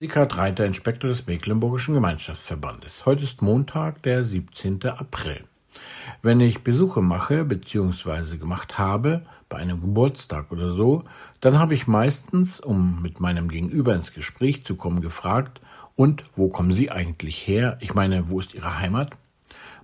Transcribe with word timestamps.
Eckhard 0.00 0.36
Reiter, 0.36 0.64
Inspektor 0.64 1.10
des 1.10 1.26
Mecklenburgischen 1.26 1.94
Gemeinschaftsverbandes. 1.94 3.04
Heute 3.04 3.24
ist 3.24 3.42
Montag, 3.42 4.00
der 4.04 4.24
17. 4.24 4.80
April. 4.84 5.42
Wenn 6.22 6.38
ich 6.38 6.62
Besuche 6.62 7.02
mache 7.02 7.44
bzw. 7.44 8.36
gemacht 8.36 8.78
habe, 8.78 9.22
bei 9.48 9.56
einem 9.56 9.80
Geburtstag 9.80 10.52
oder 10.52 10.70
so, 10.70 11.02
dann 11.40 11.58
habe 11.58 11.74
ich 11.74 11.88
meistens, 11.88 12.60
um 12.60 13.02
mit 13.02 13.18
meinem 13.18 13.48
Gegenüber 13.48 13.92
ins 13.92 14.14
Gespräch 14.14 14.64
zu 14.64 14.76
kommen, 14.76 15.00
gefragt, 15.00 15.60
und 15.96 16.22
wo 16.36 16.46
kommen 16.46 16.74
Sie 16.74 16.92
eigentlich 16.92 17.48
her? 17.48 17.76
Ich 17.80 17.92
meine, 17.92 18.28
wo 18.28 18.38
ist 18.38 18.54
Ihre 18.54 18.78
Heimat? 18.78 19.16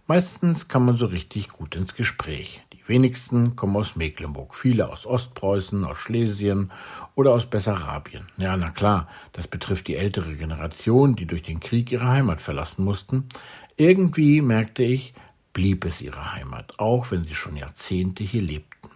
Meistens 0.07 0.69
kann 0.69 0.85
man 0.85 0.96
so 0.96 1.07
richtig 1.07 1.49
gut 1.49 1.75
ins 1.75 1.96
Gespräch. 1.96 2.65
Wenigsten 2.87 3.57
kommen 3.57 3.77
aus 3.77 3.96
Mecklenburg, 3.96 4.55
viele 4.55 4.91
aus 4.91 5.07
Ostpreußen, 5.07 5.85
aus 5.85 5.98
Schlesien 5.98 6.71
oder 7.14 7.32
aus 7.32 7.46
Bessarabien. 7.46 8.29
Ja, 8.37 8.57
na 8.57 8.71
klar, 8.71 9.09
das 9.32 9.49
betrifft 9.49 9.89
die 9.89 9.96
ältere 9.96 10.35
Generation, 10.37 11.17
die 11.17 11.25
durch 11.25 11.43
den 11.43 11.61
Krieg 11.61 11.91
ihre 11.93 12.08
Heimat 12.08 12.43
verlassen 12.43 12.85
mussten. 12.85 13.29
Irgendwie 13.77 14.43
merkte 14.43 14.82
ich, 14.82 15.14
blieb 15.55 15.86
es 15.86 16.03
ihre 16.03 16.35
Heimat, 16.35 16.79
auch 16.79 17.11
wenn 17.11 17.25
sie 17.25 17.35
schon 17.35 17.57
Jahrzehnte 17.57 18.22
hier 18.22 18.43
lebten. 18.43 18.91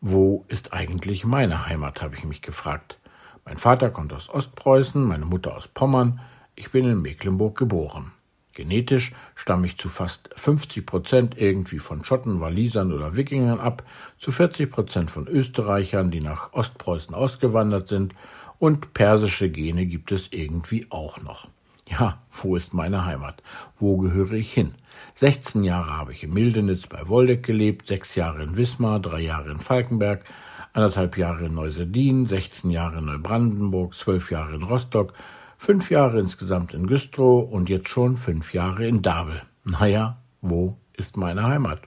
Wo 0.00 0.44
ist 0.48 0.72
eigentlich 0.72 1.24
meine 1.24 1.66
Heimat, 1.66 2.02
habe 2.02 2.16
ich 2.16 2.24
mich 2.24 2.42
gefragt. 2.42 2.98
Mein 3.44 3.58
Vater 3.58 3.90
kommt 3.90 4.12
aus 4.12 4.28
Ostpreußen, 4.28 5.02
meine 5.04 5.26
Mutter 5.26 5.56
aus 5.56 5.68
Pommern, 5.68 6.20
ich 6.56 6.70
bin 6.72 6.88
in 6.88 7.02
Mecklenburg 7.02 7.56
geboren. 7.56 8.12
Genetisch 8.56 9.12
stamme 9.34 9.66
ich 9.66 9.76
zu 9.76 9.90
fast 9.90 10.30
50 10.34 10.86
Prozent 10.86 11.36
irgendwie 11.36 11.78
von 11.78 12.02
Schotten, 12.06 12.40
Walisern 12.40 12.90
oder 12.90 13.14
Wikingern 13.14 13.60
ab, 13.60 13.82
zu 14.16 14.32
40 14.32 14.70
Prozent 14.70 15.10
von 15.10 15.28
Österreichern, 15.28 16.10
die 16.10 16.22
nach 16.22 16.54
Ostpreußen 16.54 17.14
ausgewandert 17.14 17.88
sind, 17.88 18.14
und 18.58 18.94
persische 18.94 19.50
Gene 19.50 19.84
gibt 19.84 20.10
es 20.10 20.28
irgendwie 20.32 20.86
auch 20.88 21.20
noch. 21.20 21.48
Ja, 21.86 22.18
wo 22.32 22.56
ist 22.56 22.72
meine 22.72 23.04
Heimat? 23.04 23.42
Wo 23.78 23.98
gehöre 23.98 24.32
ich 24.32 24.54
hin? 24.54 24.72
16 25.16 25.62
Jahre 25.62 25.90
habe 25.90 26.12
ich 26.12 26.24
in 26.24 26.32
Mildenitz 26.32 26.86
bei 26.86 27.06
Woldeck 27.08 27.42
gelebt, 27.42 27.88
sechs 27.88 28.14
Jahre 28.14 28.42
in 28.42 28.56
Wismar, 28.56 29.00
drei 29.00 29.20
Jahre 29.20 29.50
in 29.50 29.60
Falkenberg, 29.60 30.24
anderthalb 30.72 31.18
Jahre 31.18 31.44
in 31.44 31.54
Neuseldin, 31.54 32.26
16 32.26 32.70
Jahre 32.70 33.00
in 33.00 33.04
Neubrandenburg, 33.04 33.94
zwölf 33.94 34.30
Jahre 34.30 34.54
in 34.54 34.62
Rostock, 34.62 35.12
Fünf 35.58 35.90
Jahre 35.90 36.20
insgesamt 36.20 36.74
in 36.74 36.86
Güstrow 36.86 37.50
und 37.50 37.68
jetzt 37.68 37.88
schon 37.88 38.16
fünf 38.16 38.54
Jahre 38.54 38.86
in 38.86 39.02
Dabel. 39.02 39.42
Naja, 39.64 40.18
wo 40.40 40.76
ist 40.92 41.16
meine 41.16 41.44
Heimat? 41.44 41.80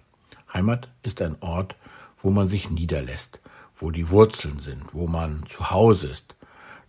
Heimat 0.53 0.89
ist 1.03 1.21
ein 1.21 1.37
Ort, 1.41 1.75
wo 2.21 2.29
man 2.31 2.47
sich 2.47 2.69
niederlässt, 2.69 3.39
wo 3.77 3.91
die 3.91 4.09
Wurzeln 4.09 4.59
sind, 4.59 4.93
wo 4.93 5.07
man 5.07 5.45
zu 5.47 5.69
Hause 5.69 6.07
ist. 6.07 6.35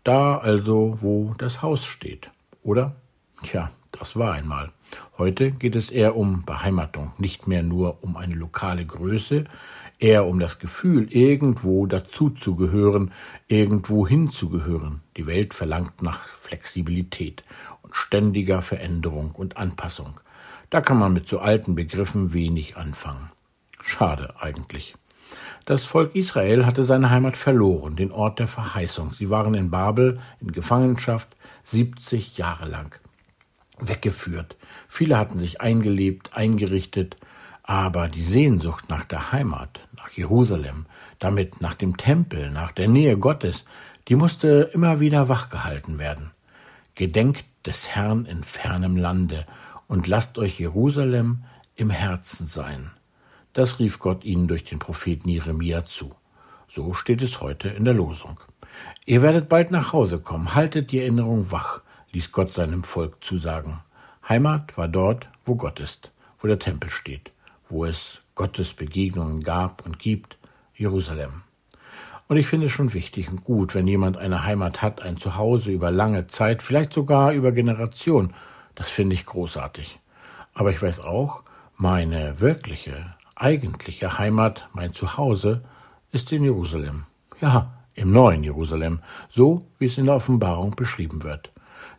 Da 0.02 0.38
also, 0.38 0.98
wo 1.00 1.34
das 1.38 1.62
Haus 1.62 1.84
steht. 1.84 2.30
Oder? 2.62 2.96
Tja, 3.44 3.70
das 4.00 4.16
war 4.16 4.32
einmal. 4.32 4.70
Heute 5.18 5.50
geht 5.50 5.76
es 5.76 5.90
eher 5.90 6.16
um 6.16 6.44
Beheimatung, 6.46 7.12
nicht 7.18 7.46
mehr 7.46 7.62
nur 7.62 8.02
um 8.02 8.16
eine 8.16 8.34
lokale 8.34 8.86
Größe, 8.86 9.44
eher 9.98 10.24
um 10.24 10.40
das 10.40 10.58
Gefühl, 10.58 11.12
irgendwo 11.12 11.86
dazuzugehören, 11.86 13.12
irgendwo 13.46 14.08
hinzugehören. 14.08 15.02
Die 15.18 15.26
Welt 15.26 15.52
verlangt 15.52 16.00
nach 16.00 16.26
Flexibilität 16.40 17.44
und 17.82 17.94
ständiger 17.94 18.62
Veränderung 18.62 19.32
und 19.32 19.58
Anpassung. 19.58 20.18
Da 20.70 20.80
kann 20.80 20.98
man 20.98 21.12
mit 21.12 21.28
so 21.28 21.38
alten 21.38 21.74
Begriffen 21.74 22.32
wenig 22.32 22.78
anfangen. 22.78 23.30
Schade 23.82 24.34
eigentlich. 24.40 24.94
Das 25.66 25.84
Volk 25.84 26.16
Israel 26.16 26.64
hatte 26.64 26.84
seine 26.84 27.10
Heimat 27.10 27.36
verloren, 27.36 27.96
den 27.96 28.12
Ort 28.12 28.38
der 28.38 28.48
Verheißung. 28.48 29.12
Sie 29.12 29.28
waren 29.28 29.52
in 29.52 29.70
Babel 29.70 30.20
in 30.40 30.52
Gefangenschaft 30.52 31.28
70 31.64 32.38
Jahre 32.38 32.66
lang 32.66 32.98
weggeführt. 33.90 34.56
Viele 34.88 35.18
hatten 35.18 35.38
sich 35.38 35.60
eingelebt, 35.60 36.30
eingerichtet, 36.34 37.16
aber 37.62 38.08
die 38.08 38.22
Sehnsucht 38.22 38.88
nach 38.88 39.04
der 39.04 39.32
Heimat, 39.32 39.86
nach 39.96 40.10
Jerusalem, 40.10 40.86
damit 41.18 41.60
nach 41.60 41.74
dem 41.74 41.96
Tempel, 41.96 42.50
nach 42.50 42.72
der 42.72 42.88
Nähe 42.88 43.18
Gottes, 43.18 43.64
die 44.08 44.16
musste 44.16 44.70
immer 44.72 45.00
wieder 45.00 45.28
wachgehalten 45.28 45.98
werden. 45.98 46.30
Gedenkt 46.94 47.44
des 47.66 47.88
Herrn 47.88 48.24
in 48.24 48.42
fernem 48.44 48.96
Lande 48.96 49.46
und 49.86 50.06
lasst 50.06 50.38
euch 50.38 50.58
Jerusalem 50.58 51.44
im 51.76 51.90
Herzen 51.90 52.46
sein. 52.46 52.90
Das 53.52 53.78
rief 53.78 53.98
Gott 53.98 54.24
ihnen 54.24 54.46
durch 54.48 54.64
den 54.64 54.78
Propheten 54.78 55.28
Jeremia 55.28 55.84
zu. 55.84 56.14
So 56.68 56.94
steht 56.94 57.22
es 57.22 57.40
heute 57.40 57.68
in 57.68 57.84
der 57.84 57.94
Losung. 57.94 58.38
Ihr 59.04 59.22
werdet 59.22 59.48
bald 59.48 59.72
nach 59.72 59.92
Hause 59.92 60.20
kommen, 60.20 60.54
haltet 60.54 60.92
die 60.92 61.00
Erinnerung 61.00 61.50
wach, 61.50 61.82
ließ 62.12 62.32
Gott 62.32 62.50
seinem 62.50 62.84
Volk 62.84 63.22
zusagen. 63.22 63.80
Heimat 64.28 64.76
war 64.76 64.88
dort, 64.88 65.28
wo 65.44 65.54
Gott 65.54 65.80
ist, 65.80 66.12
wo 66.38 66.48
der 66.48 66.58
Tempel 66.58 66.90
steht, 66.90 67.32
wo 67.68 67.84
es 67.84 68.20
Gottes 68.34 68.74
Begegnungen 68.74 69.42
gab 69.42 69.84
und 69.84 69.98
gibt, 69.98 70.38
Jerusalem. 70.74 71.42
Und 72.28 72.36
ich 72.36 72.46
finde 72.46 72.66
es 72.66 72.72
schon 72.72 72.94
wichtig 72.94 73.28
und 73.28 73.44
gut, 73.44 73.74
wenn 73.74 73.88
jemand 73.88 74.16
eine 74.16 74.44
Heimat 74.44 74.82
hat, 74.82 75.02
ein 75.02 75.16
Zuhause 75.16 75.72
über 75.72 75.90
lange 75.90 76.28
Zeit, 76.28 76.62
vielleicht 76.62 76.92
sogar 76.92 77.32
über 77.32 77.50
Generationen. 77.50 78.34
Das 78.76 78.88
finde 78.88 79.14
ich 79.14 79.26
großartig. 79.26 79.98
Aber 80.54 80.70
ich 80.70 80.80
weiß 80.80 81.00
auch, 81.00 81.42
meine 81.76 82.40
wirkliche, 82.40 83.14
eigentliche 83.34 84.18
Heimat, 84.18 84.68
mein 84.72 84.92
Zuhause, 84.92 85.62
ist 86.12 86.30
in 86.30 86.44
Jerusalem. 86.44 87.04
Ja, 87.40 87.72
im 87.94 88.12
neuen 88.12 88.44
Jerusalem, 88.44 89.00
so 89.28 89.66
wie 89.78 89.86
es 89.86 89.98
in 89.98 90.06
der 90.06 90.14
Offenbarung 90.14 90.76
beschrieben 90.76 91.22
wird. 91.22 91.50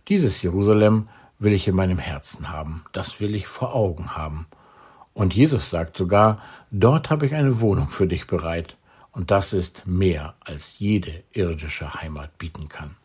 Dieses 0.08 0.42
Jerusalem 0.42 1.08
will 1.40 1.54
ich 1.54 1.68
in 1.68 1.76
meinem 1.76 2.00
Herzen 2.00 2.50
haben, 2.50 2.84
das 2.92 3.20
will 3.20 3.36
ich 3.36 3.48
vor 3.48 3.74
Augen 3.76 4.16
haben. 4.16 4.48
Und 5.14 5.34
Jesus 5.34 5.70
sagt 5.70 5.98
sogar, 5.98 6.42
dort 6.72 7.10
habe 7.10 7.26
ich 7.26 7.36
eine 7.36 7.62
Wohnung 7.62 7.88
für 7.88 8.08
dich 8.08 8.28
bereit, 8.28 8.78
und 9.12 9.30
das 9.30 9.52
ist 9.52 9.86
mehr, 9.86 10.36
als 10.40 10.80
jede 10.80 11.24
irdische 11.34 11.96
Heimat 11.96 12.38
bieten 12.38 12.70
kann. 12.70 12.96